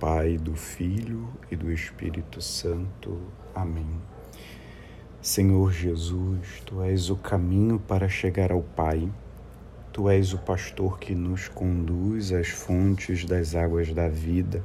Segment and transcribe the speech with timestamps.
[0.00, 3.20] Pai, do Filho e do Espírito Santo.
[3.54, 4.00] Amém.
[5.20, 9.12] Senhor Jesus, tu és o caminho para chegar ao Pai.
[9.92, 14.64] Tu és o pastor que nos conduz às fontes das águas da vida.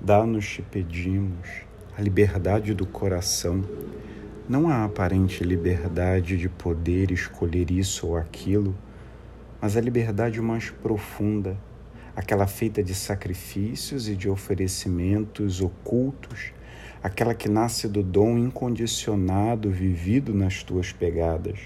[0.00, 1.48] Dá-nos, te pedimos,
[1.96, 3.62] a liberdade do coração,
[4.48, 8.76] não a aparente liberdade de poder escolher isso ou aquilo,
[9.60, 11.56] mas a liberdade mais profunda
[12.14, 16.52] aquela feita de sacrifícios e de oferecimentos ocultos,
[17.02, 21.58] aquela que nasce do dom incondicionado vivido nas tuas pegadas.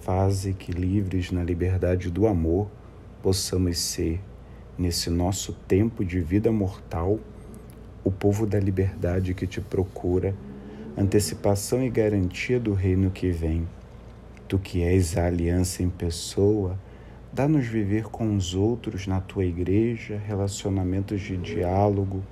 [0.00, 2.70] Faze que, livres na liberdade do amor,
[3.22, 4.20] possamos ser,
[4.78, 7.18] nesse nosso tempo de vida mortal,
[8.04, 10.34] o povo da liberdade que te procura,
[10.96, 13.68] antecipação e garantia do reino que vem.
[14.46, 16.78] Tu que és a aliança em pessoa,
[17.36, 22.24] Dá-nos viver com os outros na tua igreja, relacionamentos de diálogo,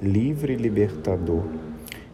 [0.00, 1.44] livre e libertador,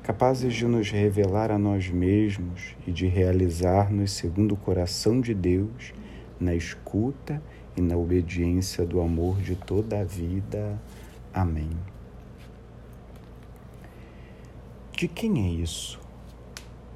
[0.03, 5.95] capazes de nos revelar a nós mesmos e de realizar-nos segundo o coração de Deus,
[6.41, 7.41] na escuta
[7.77, 10.83] e na obediência do amor de toda a vida.
[11.33, 11.71] Amém.
[14.97, 16.01] De quem é isso?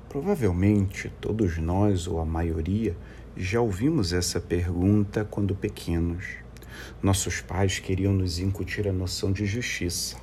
[0.09, 2.97] Provavelmente todos nós, ou a maioria,
[3.37, 6.25] já ouvimos essa pergunta quando pequenos.
[7.03, 10.17] Nossos pais queriam nos incutir a noção de justiça,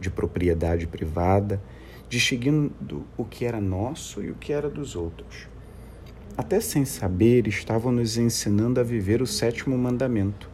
[0.00, 1.62] de propriedade privada,
[2.08, 5.46] distinguindo o que era nosso e o que era dos outros.
[6.36, 10.50] Até sem saber, estavam nos ensinando a viver o sétimo mandamento.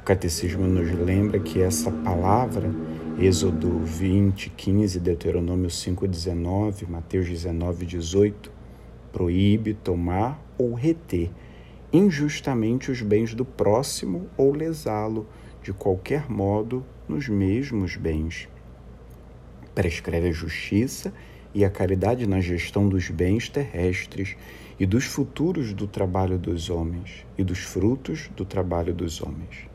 [0.00, 2.74] O catecismo nos lembra que essa palavra,
[3.20, 8.50] Êxodo 20, 15, Deuteronômio 5, 19, Mateus 19, 18,
[9.12, 11.30] proíbe tomar ou reter
[11.90, 15.26] injustamente os bens do próximo ou lesá-lo
[15.62, 18.46] de qualquer modo nos mesmos bens.
[19.74, 21.14] Prescreve a justiça
[21.54, 24.36] e a caridade na gestão dos bens terrestres
[24.78, 29.66] e dos futuros do trabalho dos homens e dos frutos do trabalho dos homens.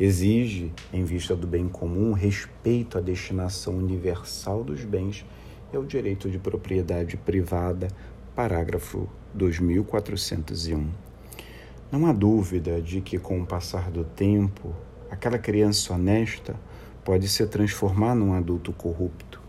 [0.00, 5.24] Exige, em vista do bem comum, respeito à destinação universal dos bens
[5.72, 7.88] e ao direito de propriedade privada,
[8.36, 10.90] parágrafo 2401.
[11.90, 14.74] Não há dúvida de que, com o passar do tempo,
[15.10, 16.54] aquela criança honesta
[17.02, 19.40] pode se transformar num adulto corrupto.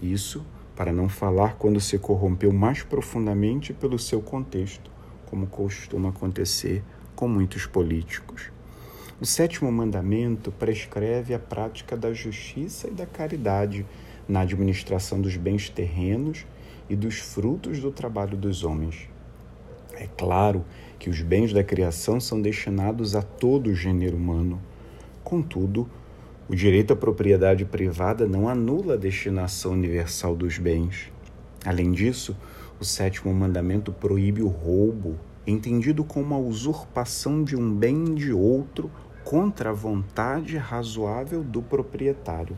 [0.00, 0.46] Isso
[0.76, 4.92] para não falar quando se corrompeu mais profundamente pelo seu contexto,
[5.24, 6.84] como costuma acontecer
[7.16, 8.52] com muitos políticos.
[9.20, 13.84] O sétimo mandamento prescreve a prática da justiça e da caridade
[14.28, 16.46] na administração dos bens terrenos
[16.88, 19.08] e dos frutos do trabalho dos homens.
[19.94, 20.64] É claro
[20.98, 24.60] que os bens da criação são destinados a todo o gênero humano.
[25.24, 25.88] Contudo,
[26.48, 31.10] o direito à propriedade privada não anula a destinação universal dos bens.
[31.64, 32.36] Além disso,
[32.78, 38.90] o sétimo mandamento proíbe o roubo, entendido como a usurpação de um bem de outro
[39.24, 42.56] contra a vontade razoável do proprietário.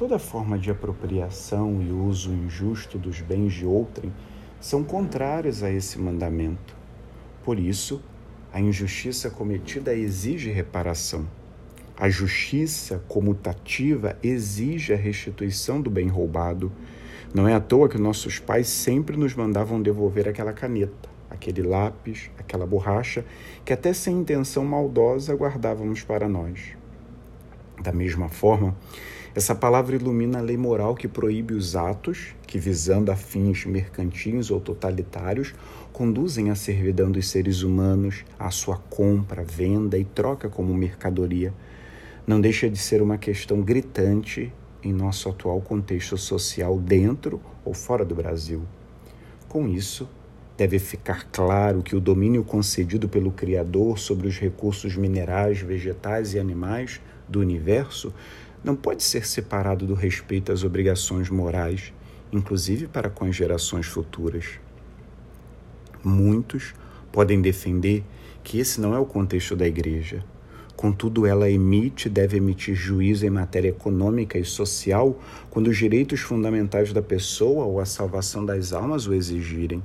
[0.00, 4.10] Toda forma de apropriação e uso injusto dos bens de outrem
[4.58, 6.74] são contrários a esse mandamento.
[7.44, 8.00] Por isso,
[8.50, 11.28] a injustiça cometida exige reparação.
[11.98, 16.72] A justiça comutativa exige a restituição do bem roubado.
[17.34, 22.30] Não é à toa que nossos pais sempre nos mandavam devolver aquela caneta, aquele lápis,
[22.38, 23.22] aquela borracha
[23.66, 26.74] que, até sem intenção maldosa, guardávamos para nós.
[27.82, 28.74] Da mesma forma,
[29.40, 34.50] essa palavra ilumina a lei moral que proíbe os atos que, visando a fins mercantis
[34.50, 35.54] ou totalitários,
[35.94, 41.54] conduzem à servidão dos seres humanos, à sua compra, venda e troca como mercadoria.
[42.26, 44.52] Não deixa de ser uma questão gritante
[44.82, 48.60] em nosso atual contexto social dentro ou fora do Brasil.
[49.48, 50.06] Com isso,
[50.54, 56.38] deve ficar claro que o domínio concedido pelo Criador sobre os recursos minerais, vegetais e
[56.38, 58.12] animais do universo
[58.62, 61.92] não pode ser separado do respeito às obrigações morais,
[62.32, 64.60] inclusive para com as gerações futuras.
[66.04, 66.74] Muitos
[67.10, 68.04] podem defender
[68.42, 70.24] que esse não é o contexto da Igreja.
[70.76, 75.20] Contudo, ela emite e deve emitir juízo em matéria econômica e social
[75.50, 79.82] quando os direitos fundamentais da pessoa ou a salvação das almas o exigirem.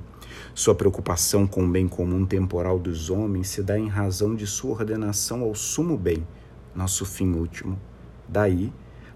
[0.54, 4.72] Sua preocupação com o bem comum temporal dos homens se dá em razão de sua
[4.72, 6.26] ordenação ao sumo bem,
[6.74, 7.78] nosso fim último.
[8.28, 8.72] Daí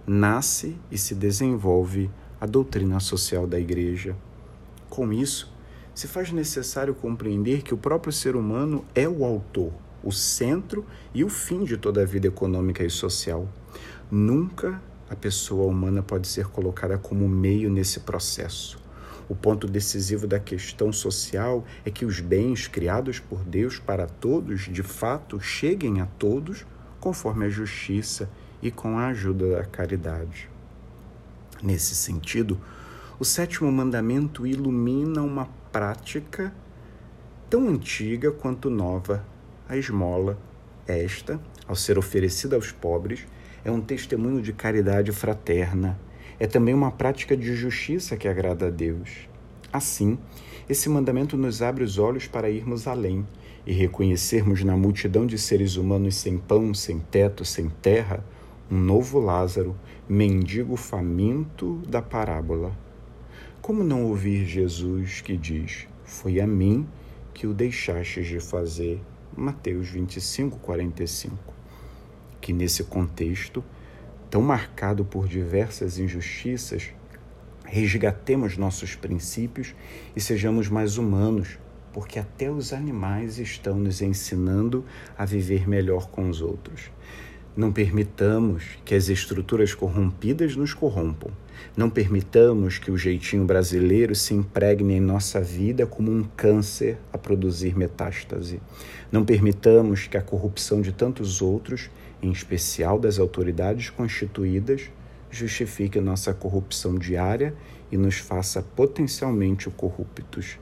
[0.07, 2.11] nasce e se desenvolve
[2.41, 4.17] a doutrina social da Igreja.
[4.89, 5.53] Com isso,
[5.95, 9.73] se faz necessário compreender que o próprio ser humano é o autor,
[10.03, 13.49] o centro e o fim de toda a vida econômica e social.
[14.11, 18.79] Nunca a pessoa humana pode ser colocada como meio nesse processo.
[19.29, 24.63] O ponto decisivo da questão social é que os bens criados por Deus para todos,
[24.63, 26.67] de fato, cheguem a todos
[26.99, 28.29] conforme a justiça
[28.63, 30.49] e com a ajuda da caridade.
[31.63, 32.59] Nesse sentido,
[33.19, 36.53] o sétimo mandamento ilumina uma prática
[37.51, 39.25] tão antiga quanto nova,
[39.69, 40.39] a esmola.
[40.87, 43.27] Esta, ao ser oferecida aos pobres,
[43.65, 45.99] é um testemunho de caridade fraterna.
[46.39, 49.29] É também uma prática de justiça que agrada a Deus.
[49.73, 50.19] Assim,
[50.69, 53.27] esse mandamento nos abre os olhos para irmos além
[53.67, 58.25] e reconhecermos na multidão de seres humanos sem pão, sem teto, sem terra,
[58.71, 59.77] um novo Lázaro,
[60.09, 62.71] mendigo faminto da parábola.
[63.61, 66.87] Como não ouvir Jesus que diz: Foi a mim
[67.35, 69.03] que o deixastes de fazer?
[69.37, 71.37] Mateus 25, 45.
[72.41, 73.65] Que nesse contexto,
[74.31, 76.91] tão marcado por diversas injustiças,
[77.65, 79.75] resgatemos nossos princípios
[80.15, 81.59] e sejamos mais humanos,
[81.93, 84.85] porque até os animais estão nos ensinando
[85.19, 86.89] a viver melhor com os outros.
[87.57, 91.31] Não permitamos que as estruturas corrompidas nos corrompam.
[91.77, 97.19] Não permitamos que o jeitinho brasileiro se impregne em nossa vida como um câncer a
[97.19, 98.61] produzir metástase.
[99.11, 101.91] Não permitamos que a corrupção de tantos outros,
[102.23, 104.91] em especial das autoridades constituídas,
[105.31, 107.55] justifique nossa corrupção diária
[107.91, 110.59] e nos faça potencialmente corruptos.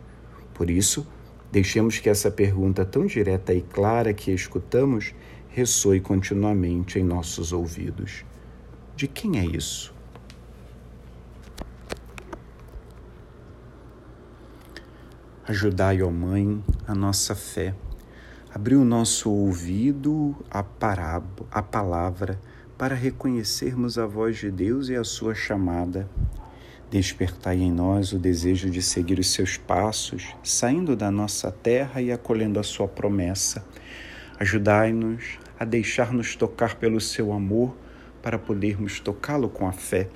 [0.55, 1.06] Por isso,
[1.52, 5.14] deixemos que essa pergunta tão direta e clara que escutamos
[5.58, 8.25] ressoe continuamente em nossos ouvidos.
[8.94, 9.93] De quem é isso?
[15.44, 17.75] Ajudai, ó Mãe, a nossa fé.
[18.55, 20.64] Abri o nosso ouvido à,
[21.50, 22.40] à palavra
[22.76, 26.08] para reconhecermos a voz de Deus e a sua chamada.
[26.88, 32.12] Despertai em nós o desejo de seguir os seus passos, saindo da nossa terra e
[32.12, 33.66] acolhendo a sua promessa.
[34.38, 37.75] Ajudai-nos a deixar-nos tocar pelo seu amor
[38.22, 40.08] para podermos tocá-lo com a fé.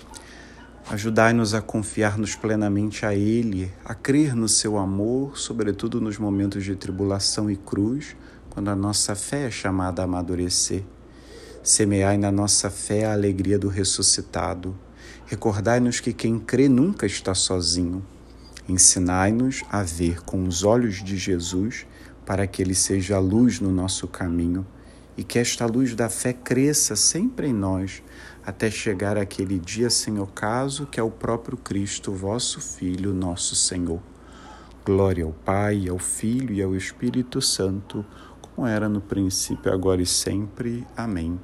[0.90, 6.74] Ajudai-nos a confiar-nos plenamente a Ele, a crer no seu amor, sobretudo nos momentos de
[6.76, 8.16] tribulação e cruz,
[8.50, 10.82] quando a nossa fé é chamada a amadurecer.
[11.62, 14.76] Semeai na nossa fé a alegria do ressuscitado.
[15.26, 18.04] Recordai-nos que quem crê nunca está sozinho.
[18.68, 21.86] Ensinai-nos a ver com os olhos de Jesus,
[22.26, 24.66] para que ele seja a luz no nosso caminho
[25.16, 28.02] e que esta luz da fé cresça sempre em nós,
[28.44, 34.00] até chegar aquele dia sem ocaso que é o próprio Cristo, vosso Filho, nosso Senhor.
[34.84, 38.04] Glória ao Pai, ao Filho e ao Espírito Santo,
[38.40, 40.84] como era no princípio, agora e sempre.
[40.96, 41.38] Amém.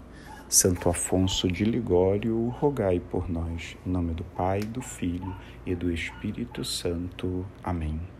[0.48, 3.76] Santo Afonso de Ligório, rogai por nós.
[3.86, 7.46] Em nome do Pai, do Filho e do Espírito Santo.
[7.62, 8.17] Amém.